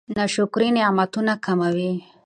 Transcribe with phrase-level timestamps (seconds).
[0.17, 1.91] ناشکري نعمتونه کموي.